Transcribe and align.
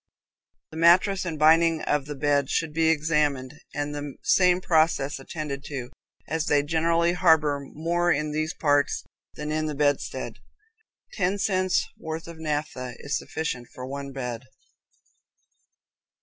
The 0.71 0.77
mattress 0.77 1.25
and 1.25 1.37
binding 1.37 1.83
of 1.83 2.07
the 2.07 2.15
bed 2.15 2.49
should 2.49 2.73
be 2.73 2.87
examined, 2.87 3.53
and 3.75 3.93
the 3.93 4.15
same 4.23 4.59
process 4.59 5.19
attended 5.19 5.63
to, 5.65 5.91
as 6.27 6.47
they 6.47 6.63
generally 6.63 7.13
harbor 7.13 7.59
more 7.63 8.11
in 8.11 8.31
these 8.31 8.55
parts 8.55 9.03
than 9.35 9.51
in 9.51 9.67
the 9.67 9.75
bedstead. 9.75 10.39
Ten 11.13 11.37
cents' 11.37 11.85
worth 11.99 12.27
of 12.27 12.39
naphtha 12.39 12.95
is 12.97 13.15
sufficient 13.15 13.67
for 13.75 13.85
one 13.85 14.11
bed. 14.11 14.45